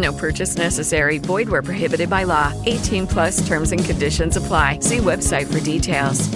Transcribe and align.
No 0.00 0.12
purchase 0.12 0.56
necessary. 0.56 1.18
Void 1.18 1.48
where 1.48 1.62
prohibited 1.62 2.08
by 2.08 2.24
law. 2.24 2.52
18 2.66 3.06
plus 3.06 3.46
terms 3.46 3.72
and 3.72 3.84
conditions 3.84 4.36
apply. 4.36 4.80
See 4.80 4.98
website 4.98 5.52
for 5.52 5.60
details. 5.60 6.28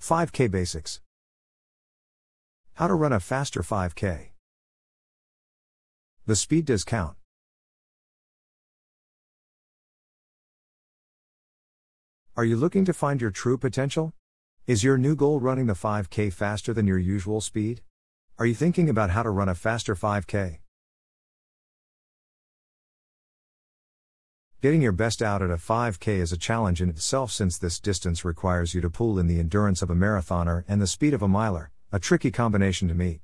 5K 0.00 0.48
Basics 0.48 1.00
How 2.74 2.86
to 2.86 2.94
run 2.94 3.12
a 3.12 3.18
faster 3.18 3.60
5K. 3.60 4.28
The 6.26 6.36
speed 6.36 6.66
does 6.66 6.84
count. 6.84 7.16
Are 12.36 12.44
you 12.44 12.54
looking 12.54 12.84
to 12.84 12.92
find 12.92 13.20
your 13.20 13.32
true 13.32 13.58
potential? 13.58 14.12
Is 14.68 14.84
your 14.84 14.96
new 14.96 15.16
goal 15.16 15.40
running 15.40 15.66
the 15.66 15.72
5K 15.72 16.32
faster 16.32 16.72
than 16.72 16.86
your 16.86 16.98
usual 16.98 17.40
speed? 17.40 17.82
Are 18.38 18.44
you 18.44 18.54
thinking 18.54 18.90
about 18.90 19.08
how 19.08 19.22
to 19.22 19.30
run 19.30 19.48
a 19.48 19.54
faster 19.54 19.94
5K? 19.94 20.58
Getting 24.60 24.82
your 24.82 24.92
best 24.92 25.22
out 25.22 25.40
at 25.40 25.50
a 25.50 25.54
5K 25.54 26.08
is 26.18 26.32
a 26.32 26.36
challenge 26.36 26.82
in 26.82 26.90
itself 26.90 27.32
since 27.32 27.56
this 27.56 27.80
distance 27.80 28.26
requires 28.26 28.74
you 28.74 28.82
to 28.82 28.90
pull 28.90 29.18
in 29.18 29.26
the 29.26 29.40
endurance 29.40 29.80
of 29.80 29.88
a 29.88 29.94
marathoner 29.94 30.64
and 30.68 30.82
the 30.82 30.86
speed 30.86 31.14
of 31.14 31.22
a 31.22 31.28
miler, 31.28 31.70
a 31.90 31.98
tricky 31.98 32.30
combination 32.30 32.88
to 32.88 32.94
meet. 32.94 33.20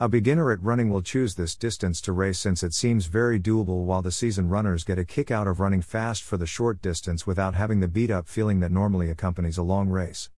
A 0.00 0.08
beginner 0.08 0.50
at 0.50 0.60
running 0.60 0.90
will 0.90 1.02
choose 1.02 1.36
this 1.36 1.54
distance 1.54 2.00
to 2.00 2.12
race 2.12 2.40
since 2.40 2.64
it 2.64 2.74
seems 2.74 3.06
very 3.06 3.38
doable, 3.38 3.84
while 3.84 4.02
the 4.02 4.10
seasoned 4.10 4.50
runners 4.50 4.82
get 4.82 4.98
a 4.98 5.04
kick 5.04 5.30
out 5.30 5.46
of 5.46 5.60
running 5.60 5.82
fast 5.82 6.24
for 6.24 6.36
the 6.36 6.46
short 6.46 6.82
distance 6.82 7.28
without 7.28 7.54
having 7.54 7.78
the 7.78 7.86
beat 7.86 8.10
up 8.10 8.26
feeling 8.26 8.58
that 8.58 8.72
normally 8.72 9.08
accompanies 9.08 9.56
a 9.56 9.62
long 9.62 9.88
race. 9.88 10.30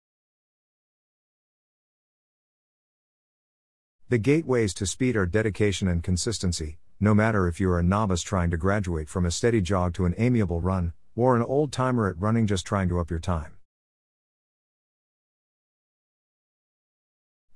The 4.09 4.19
gateways 4.19 4.75
to 4.75 4.87
speed 4.87 5.15
are 5.15 5.25
dedication 5.25 5.87
and 5.87 6.03
consistency, 6.03 6.79
no 6.99 7.15
matter 7.15 7.47
if 7.47 7.61
you 7.61 7.71
are 7.71 7.79
a 7.79 7.85
novice 7.85 8.23
trying 8.23 8.51
to 8.51 8.57
graduate 8.57 9.09
from 9.09 9.25
a 9.25 9.31
steady 9.31 9.61
jog 9.61 9.95
to 9.95 10.05
an 10.05 10.17
amiable 10.19 10.61
run, 10.61 10.95
or 11.15 11.37
an 11.37 11.43
old 11.43 11.71
timer 11.71 12.09
at 12.09 12.21
running 12.21 12.49
just 12.49 12.67
trying 12.67 12.89
to 12.89 12.99
up 12.99 13.09
your 13.09 13.21
time. 13.21 13.53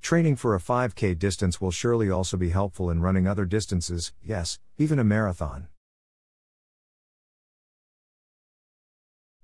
Training 0.09 0.37
for 0.37 0.55
a 0.55 0.59
5K 0.59 1.19
distance 1.19 1.61
will 1.61 1.71
surely 1.71 2.09
also 2.09 2.39
be 2.39 2.49
helpful 2.49 2.89
in 2.89 3.03
running 3.03 3.27
other 3.27 3.45
distances, 3.45 4.15
yes, 4.25 4.59
even 4.79 4.99
a 4.99 5.05
marathon. 5.05 5.69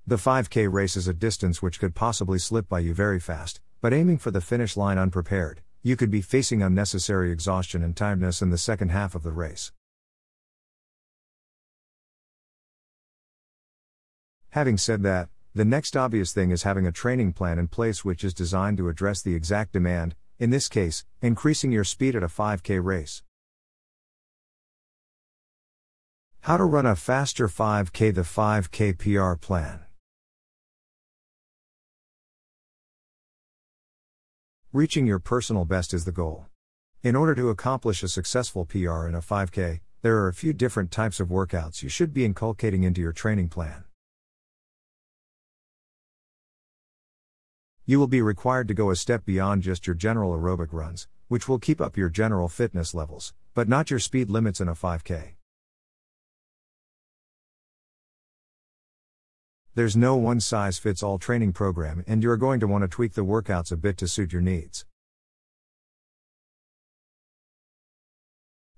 The 0.07 0.17
5K 0.17 0.73
race 0.73 0.97
is 0.97 1.07
a 1.07 1.13
distance 1.13 1.61
which 1.61 1.79
could 1.79 1.95
possibly 1.95 2.39
slip 2.39 2.67
by 2.67 2.79
you 2.79 2.95
very 2.95 3.21
fast, 3.21 3.61
but 3.83 3.93
aiming 3.93 4.17
for 4.17 4.31
the 4.31 4.41
finish 4.41 4.75
line 4.75 4.97
unprepared, 4.97 5.61
you 5.83 5.97
could 5.97 6.11
be 6.11 6.23
facing 6.23 6.63
unnecessary 6.63 7.31
exhaustion 7.31 7.83
and 7.83 7.95
tiredness 7.95 8.41
in 8.41 8.49
the 8.49 8.57
second 8.57 8.89
half 8.89 9.15
of 9.15 9.23
the 9.23 9.33
race. 9.33 9.71
Having 14.53 14.79
said 14.79 15.03
that, 15.03 15.29
the 15.55 15.67
next 15.67 15.95
obvious 15.95 16.33
thing 16.33 16.51
is 16.51 16.63
having 16.63 16.87
a 16.87 16.91
training 16.91 17.35
plan 17.35 17.59
in 17.59 17.69
place 17.69 18.03
which 18.03 18.25
is 18.25 18.33
designed 18.33 18.79
to 18.79 18.89
address 18.89 19.21
the 19.21 19.35
exact 19.35 19.75
demand, 19.75 20.17
in 20.45 20.51
this 20.51 20.69
case, 20.69 21.07
increasing 21.23 21.73
your 21.73 21.85
speed 21.85 22.15
at 22.15 22.23
a 22.23 22.27
5K 22.27 22.79
race. 22.85 23.23
How 26.41 26.59
to 26.59 26.65
run 26.65 26.85
a 26.85 26.95
faster 26.95 27.49
5K 27.49 28.15
The 28.15 28.21
5K 28.21 28.99
PR 28.99 29.39
plan. 29.39 29.87
Reaching 34.71 35.07
your 35.07 35.19
personal 35.19 35.65
best 35.65 35.95
is 35.95 36.05
the 36.05 36.13
goal. 36.13 36.45
In 37.03 37.17
order 37.17 37.35
to 37.37 37.49
accomplish 37.49 38.03
a 38.03 38.09
successful 38.09 38.67
PR 38.67 39.07
in 39.09 39.15
a 39.15 39.23
5K, 39.23 39.81
there 40.03 40.19
are 40.19 40.29
a 40.29 40.35
few 40.35 40.53
different 40.53 40.91
types 40.91 41.21
of 41.21 41.29
workouts 41.29 41.83
you 41.83 41.89
should 41.89 42.13
be 42.13 42.27
inculcating 42.27 42.83
into 42.83 43.01
your 43.01 43.13
training 43.13 43.49
plan. 43.49 43.85
You 47.87 47.99
will 47.99 48.07
be 48.07 48.23
required 48.23 48.67
to 48.69 48.75
go 48.75 48.91
a 48.91 48.97
step 48.97 49.27
beyond 49.27 49.63
just 49.63 49.87
your 49.87 49.93
general 49.93 50.33
aerobic 50.33 50.73
runs, 50.73 51.07
which 51.29 51.47
will 51.47 51.59
keep 51.59 51.83
up 51.83 51.99
your 51.99 52.09
general 52.09 52.49
fitness 52.49 52.95
levels, 52.95 53.35
but 53.53 53.69
not 53.69 53.91
your 53.91 54.01
speed 54.01 54.31
limits 54.31 54.59
in 54.59 54.69
a 54.69 54.75
5K. 54.75 55.35
There's 59.75 59.97
no 59.97 60.17
one 60.17 60.41
size 60.41 60.79
fits 60.79 61.03
all 61.03 61.19
training 61.19 61.53
program, 61.53 62.03
and 62.07 62.23
you're 62.23 62.39
going 62.39 62.59
to 62.61 62.67
want 62.67 62.83
to 62.85 62.89
tweak 62.89 63.13
the 63.13 63.25
workouts 63.25 63.71
a 63.71 63.77
bit 63.77 63.99
to 63.99 64.09
suit 64.09 64.33
your 64.33 64.41
needs. 64.41 64.87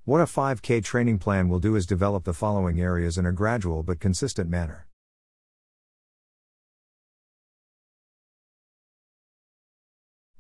What 0.05 0.21
a 0.21 0.25
5K 0.25 0.83
training 0.83 1.21
plan 1.21 1.49
will 1.49 1.61
do 1.61 1.77
is 1.77 1.87
develop 1.87 2.25
the 2.25 2.35
following 2.35 2.81
areas 2.81 3.19
in 3.19 3.27
a 3.27 3.31
gradual 3.31 3.85
but 3.85 4.01
consistent 4.01 4.51
manner. 4.51 4.89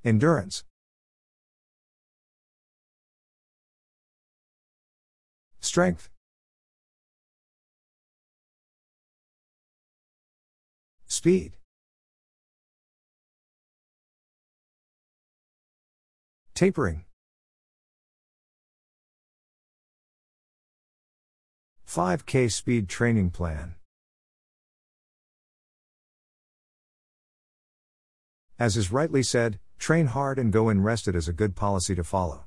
Endurance. 0.06 0.62
Strength. 5.59 6.11
Speed. 11.09 11.56
Tapering. 16.55 17.05
5K 21.88 22.53
speed 22.53 22.88
training 22.88 23.31
plan. 23.31 23.75
As 28.56 28.77
is 28.77 28.93
rightly 28.93 29.25
said, 29.25 29.59
Train 29.78 30.06
hard 30.06 30.38
and 30.38 30.53
go 30.53 30.69
in 30.69 30.82
rested 30.82 31.14
is 31.14 31.28
a 31.28 31.32
good 31.32 31.54
policy 31.54 31.94
to 31.94 32.04
follow. 32.04 32.47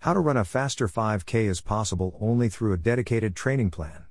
How 0.00 0.12
to 0.14 0.20
run 0.20 0.36
a 0.36 0.44
faster 0.44 0.88
5K 0.88 1.46
is 1.46 1.60
possible 1.60 2.16
only 2.20 2.48
through 2.48 2.72
a 2.72 2.76
dedicated 2.76 3.34
training 3.34 3.70
plan. 3.70 4.04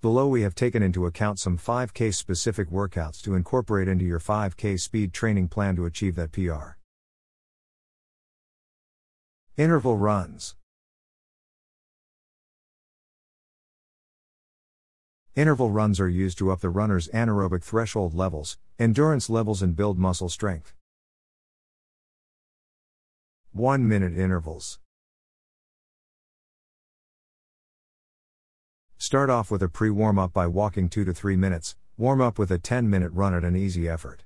Below, 0.00 0.26
we 0.26 0.42
have 0.42 0.54
taken 0.54 0.82
into 0.82 1.06
account 1.06 1.38
some 1.38 1.56
5K 1.56 2.12
specific 2.12 2.70
workouts 2.70 3.22
to 3.22 3.34
incorporate 3.34 3.86
into 3.86 4.04
your 4.04 4.18
5K 4.18 4.80
speed 4.80 5.12
training 5.12 5.48
plan 5.48 5.76
to 5.76 5.86
achieve 5.86 6.16
that 6.16 6.32
PR. 6.32 6.76
Interval 9.56 9.96
runs. 9.96 10.56
Interval 15.34 15.70
runs 15.70 15.98
are 15.98 16.10
used 16.10 16.36
to 16.36 16.50
up 16.50 16.60
the 16.60 16.68
runner's 16.68 17.08
anaerobic 17.08 17.62
threshold 17.62 18.12
levels, 18.12 18.58
endurance 18.78 19.30
levels, 19.30 19.62
and 19.62 19.74
build 19.74 19.98
muscle 19.98 20.28
strength. 20.28 20.74
1 23.52 23.88
minute 23.88 24.12
intervals. 24.12 24.78
Start 28.98 29.30
off 29.30 29.50
with 29.50 29.62
a 29.62 29.70
pre 29.70 29.88
warm 29.88 30.18
up 30.18 30.34
by 30.34 30.46
walking 30.46 30.90
2 30.90 31.02
to 31.06 31.14
3 31.14 31.36
minutes, 31.36 31.76
warm 31.96 32.20
up 32.20 32.38
with 32.38 32.50
a 32.50 32.58
10 32.58 32.90
minute 32.90 33.12
run 33.12 33.34
at 33.34 33.42
an 33.42 33.56
easy 33.56 33.88
effort. 33.88 34.24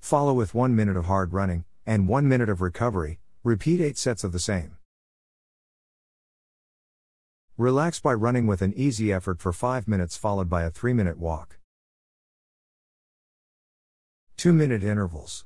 Follow 0.00 0.34
with 0.34 0.54
1 0.54 0.76
minute 0.76 0.98
of 0.98 1.06
hard 1.06 1.32
running, 1.32 1.64
and 1.86 2.08
1 2.08 2.28
minute 2.28 2.50
of 2.50 2.60
recovery, 2.60 3.20
repeat 3.42 3.80
8 3.80 3.96
sets 3.96 4.22
of 4.22 4.32
the 4.32 4.38
same. 4.38 4.77
Relax 7.58 7.98
by 7.98 8.14
running 8.14 8.46
with 8.46 8.62
an 8.62 8.72
easy 8.76 9.12
effort 9.12 9.40
for 9.40 9.52
5 9.52 9.88
minutes 9.88 10.16
followed 10.16 10.48
by 10.48 10.62
a 10.62 10.70
3 10.70 10.92
minute 10.92 11.18
walk. 11.18 11.58
2 14.36 14.52
minute 14.52 14.84
intervals. 14.84 15.44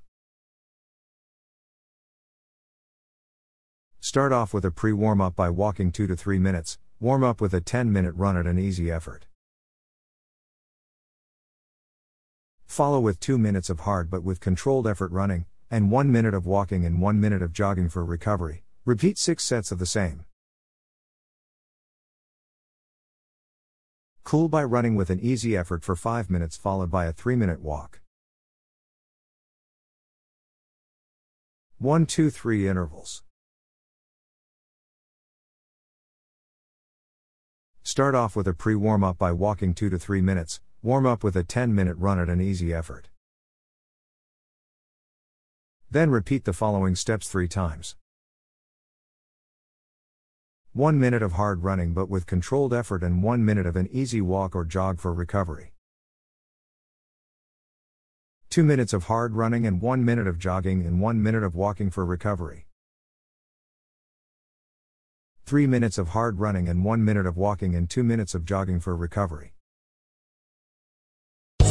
Start 3.98 4.30
off 4.30 4.52
with 4.52 4.66
a 4.66 4.70
pre 4.70 4.92
warm 4.92 5.22
up 5.22 5.34
by 5.34 5.48
walking 5.48 5.90
2 5.90 6.06
to 6.06 6.14
3 6.14 6.38
minutes, 6.38 6.78
warm 7.00 7.24
up 7.24 7.40
with 7.40 7.54
a 7.54 7.62
10 7.62 7.90
minute 7.90 8.14
run 8.14 8.36
at 8.36 8.46
an 8.46 8.58
easy 8.58 8.90
effort. 8.90 9.24
Follow 12.66 13.00
with 13.00 13.20
2 13.20 13.38
minutes 13.38 13.70
of 13.70 13.80
hard 13.80 14.10
but 14.10 14.22
with 14.22 14.38
controlled 14.38 14.86
effort 14.86 15.12
running, 15.12 15.46
and 15.70 15.90
1 15.90 16.12
minute 16.12 16.34
of 16.34 16.44
walking 16.44 16.84
and 16.84 17.00
1 17.00 17.18
minute 17.18 17.40
of 17.40 17.54
jogging 17.54 17.88
for 17.88 18.04
recovery. 18.04 18.64
Repeat 18.84 19.16
6 19.16 19.42
sets 19.42 19.72
of 19.72 19.78
the 19.78 19.86
same. 19.86 20.26
Cool 24.32 24.48
by 24.48 24.64
running 24.64 24.94
with 24.94 25.10
an 25.10 25.20
easy 25.20 25.54
effort 25.58 25.84
for 25.84 25.94
5 25.94 26.30
minutes 26.30 26.56
followed 26.56 26.90
by 26.90 27.04
a 27.04 27.12
3 27.12 27.36
minute 27.36 27.60
walk. 27.60 28.00
1 31.76 32.06
2 32.06 32.30
3 32.30 32.66
intervals. 32.66 33.24
Start 37.82 38.14
off 38.14 38.34
with 38.34 38.48
a 38.48 38.54
pre 38.54 38.74
warm 38.74 39.04
up 39.04 39.18
by 39.18 39.32
walking 39.32 39.74
2 39.74 39.90
to 39.90 39.98
3 39.98 40.22
minutes, 40.22 40.62
warm 40.82 41.04
up 41.04 41.22
with 41.22 41.36
a 41.36 41.44
10 41.44 41.74
minute 41.74 41.98
run 41.98 42.18
at 42.18 42.30
an 42.30 42.40
easy 42.40 42.72
effort. 42.72 43.10
Then 45.90 46.08
repeat 46.08 46.46
the 46.46 46.54
following 46.54 46.94
steps 46.94 47.28
3 47.28 47.48
times. 47.48 47.96
1 50.74 50.98
minute 50.98 51.22
of 51.22 51.32
hard 51.32 51.62
running 51.62 51.92
but 51.92 52.08
with 52.08 52.24
controlled 52.24 52.72
effort 52.72 53.02
and 53.02 53.22
1 53.22 53.44
minute 53.44 53.66
of 53.66 53.76
an 53.76 53.86
easy 53.92 54.22
walk 54.22 54.56
or 54.56 54.64
jog 54.64 54.98
for 54.98 55.12
recovery. 55.12 55.74
2 58.48 58.64
minutes 58.64 58.94
of 58.94 59.04
hard 59.04 59.34
running 59.34 59.66
and 59.66 59.82
1 59.82 60.02
minute 60.02 60.26
of 60.26 60.38
jogging 60.38 60.86
and 60.86 60.98
1 60.98 61.22
minute 61.22 61.42
of 61.42 61.54
walking 61.54 61.90
for 61.90 62.06
recovery. 62.06 62.68
3 65.44 65.66
minutes 65.66 65.98
of 65.98 66.08
hard 66.08 66.40
running 66.40 66.70
and 66.70 66.82
1 66.86 67.04
minute 67.04 67.26
of 67.26 67.36
walking 67.36 67.74
and 67.74 67.90
2 67.90 68.02
minutes 68.02 68.34
of 68.34 68.46
jogging 68.46 68.80
for 68.80 68.96
recovery. 68.96 69.51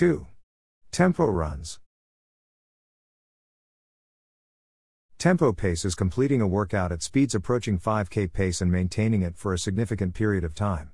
Two. 0.00 0.26
Tempo 0.92 1.26
runs. 1.26 1.78
Tempo 5.18 5.52
pace 5.52 5.84
is 5.84 5.94
completing 5.94 6.40
a 6.40 6.46
workout 6.46 6.90
at 6.90 7.02
speeds 7.02 7.34
approaching 7.34 7.78
5k 7.78 8.32
pace 8.32 8.62
and 8.62 8.72
maintaining 8.72 9.20
it 9.20 9.36
for 9.36 9.52
a 9.52 9.58
significant 9.58 10.14
period 10.14 10.42
of 10.42 10.54
time. 10.54 10.92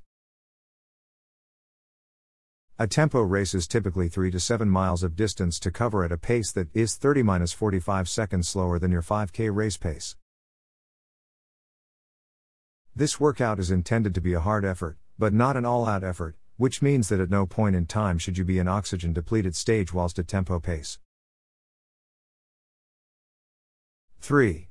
A 2.80 2.88
tempo 2.88 3.20
race 3.20 3.54
is 3.54 3.68
typically 3.68 4.08
3 4.08 4.32
to 4.32 4.40
7 4.40 4.68
miles 4.68 5.04
of 5.04 5.14
distance 5.14 5.60
to 5.60 5.70
cover 5.70 6.02
at 6.02 6.10
a 6.10 6.18
pace 6.18 6.50
that 6.50 6.66
is 6.74 6.96
30 6.96 7.46
45 7.46 8.08
seconds 8.08 8.48
slower 8.48 8.80
than 8.80 8.90
your 8.90 9.02
5k 9.02 9.54
race 9.54 9.76
pace. 9.76 10.16
This 12.96 13.20
workout 13.20 13.60
is 13.60 13.70
intended 13.70 14.16
to 14.16 14.20
be 14.20 14.32
a 14.32 14.40
hard 14.40 14.64
effort, 14.64 14.96
but 15.16 15.32
not 15.32 15.56
an 15.56 15.64
all 15.64 15.86
out 15.86 16.02
effort, 16.02 16.34
which 16.56 16.82
means 16.82 17.08
that 17.08 17.20
at 17.20 17.30
no 17.30 17.46
point 17.46 17.76
in 17.76 17.86
time 17.86 18.18
should 18.18 18.38
you 18.38 18.44
be 18.44 18.58
in 18.58 18.68
oxygen 18.68 19.12
depleted 19.12 19.54
stage 19.54 19.92
whilst 19.92 20.18
at 20.18 20.28
tempo 20.28 20.58
pace. 20.58 20.98
3. 24.20 24.68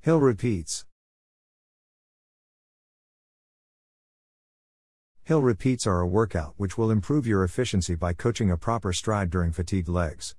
Hill 0.00 0.20
repeats. 0.20 0.84
Hill 5.24 5.42
repeats 5.42 5.86
are 5.86 6.00
a 6.00 6.06
workout 6.06 6.54
which 6.56 6.76
will 6.76 6.90
improve 6.90 7.26
your 7.26 7.44
efficiency 7.44 7.94
by 7.94 8.12
coaching 8.12 8.50
a 8.50 8.56
proper 8.56 8.92
stride 8.92 9.30
during 9.30 9.52
fatigued 9.52 9.88
legs. 9.88 10.34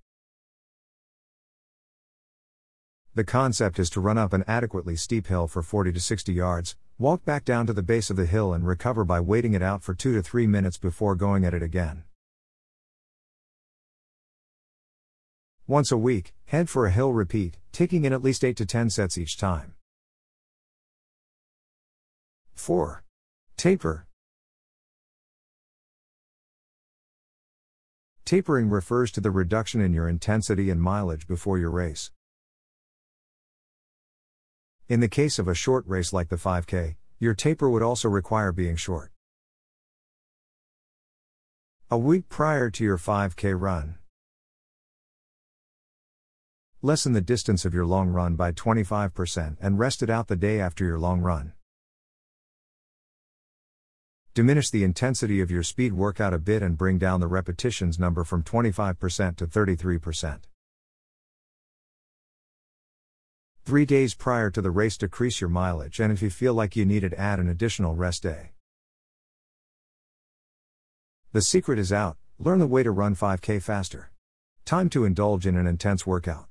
The 3.15 3.24
concept 3.24 3.77
is 3.77 3.91
to 3.91 4.00
run 4.00 4.17
up 4.17 4.34
an 4.34 4.43
adequately 4.48 4.96
steep 4.96 5.27
hill 5.27 5.48
for 5.48 5.62
40 5.62 5.91
to 5.91 6.00
60 6.00 6.34
yards, 6.34 6.75
walk 6.98 7.24
back 7.24 7.46
down 7.46 7.67
to 7.67 7.74
the 7.74 7.84
base 7.84 8.10
of 8.10 8.15
the 8.15 8.25
hill 8.25 8.53
and 8.53 8.65
recover 8.65 9.05
by 9.05 9.20
waiting 9.20 9.53
it 9.53 9.62
out 9.62 9.84
for 9.84 9.93
2 9.93 10.15
to 10.15 10.24
3 10.24 10.48
minutes 10.48 10.79
before 10.79 11.13
going 11.13 11.46
at 11.46 11.53
it 11.53 11.62
again. 11.62 12.05
Once 15.67 15.91
a 15.91 15.98
week, 15.98 16.34
head 16.46 16.72
for 16.72 16.88
a 16.88 16.91
hill 16.91 17.13
repeat, 17.13 17.58
taking 17.72 18.03
in 18.03 18.13
at 18.13 18.24
least 18.24 18.43
8 18.43 18.58
to 18.58 18.65
10 18.65 18.89
sets 18.89 19.15
each 19.15 19.38
time. 19.38 19.75
4. 22.55 23.03
Taper. 23.58 24.08
Tapering 28.25 28.72
refers 28.72 29.12
to 29.12 29.22
the 29.22 29.29
reduction 29.29 29.82
in 29.82 29.93
your 29.93 30.10
intensity 30.10 30.72
and 30.72 30.82
mileage 30.82 31.27
before 31.27 31.60
your 31.60 31.70
race. 31.70 32.10
In 34.89 34.99
the 34.99 35.07
case 35.07 35.39
of 35.39 35.47
a 35.47 35.53
short 35.55 35.87
race 35.87 36.11
like 36.11 36.27
the 36.27 36.35
5K, 36.35 36.97
your 37.17 37.33
taper 37.33 37.69
would 37.69 37.81
also 37.81 38.09
require 38.09 38.51
being 38.51 38.75
short. 38.75 39.11
A 41.89 41.97
week 41.97 42.27
prior 42.27 42.69
to 42.69 42.83
your 42.83 42.97
5K 42.97 43.55
run, 43.57 43.95
lessen 46.81 47.13
the 47.13 47.21
distance 47.21 47.63
of 47.63 47.73
your 47.73 47.85
long 47.85 48.09
run 48.09 48.35
by 48.35 48.51
25% 48.51 49.55
and 49.61 49.79
rest 49.79 50.03
it 50.03 50.09
out 50.09 50.27
the 50.27 50.35
day 50.35 50.59
after 50.59 50.83
your 50.83 50.99
long 50.99 51.21
run. 51.21 51.53
Diminish 54.33 54.69
the 54.69 54.83
intensity 54.83 55.39
of 55.39 55.49
your 55.49 55.63
speed 55.63 55.93
workout 55.93 56.33
a 56.33 56.39
bit 56.39 56.61
and 56.61 56.77
bring 56.77 56.97
down 56.97 57.21
the 57.21 57.27
repetitions 57.27 57.97
number 57.97 58.25
from 58.25 58.43
25% 58.43 59.37
to 59.37 59.47
33%. 59.47 60.39
Three 63.65 63.86
days 63.86 64.13
prior 64.13 64.50
to 64.51 64.62
the 64.62 64.72
race, 64.72 64.98
decrease 64.98 65.39
your 65.39 65.50
mileage, 65.50 66.01
and 66.01 66.12
if 66.12 66.22
you 66.22 66.29
feel 66.29 66.53
like 66.53 66.75
you 66.75 66.86
need 66.86 67.03
it, 67.03 67.13
add 67.13 67.39
an 67.39 67.48
additional 67.48 67.96
rest 67.96 68.24
day. 68.24 68.51
The 71.32 71.41
secret 71.41 71.79
is 71.79 71.93
out 71.93 72.17
learn 72.39 72.60
the 72.60 72.67
way 72.67 72.84
to 72.84 72.91
run 72.91 73.15
5K 73.15 73.62
faster. 73.62 74.12
Time 74.65 74.89
to 74.89 75.05
indulge 75.05 75.48
in 75.48 75.55
an 75.55 75.65
intense 75.65 76.05
workout. 76.05 76.48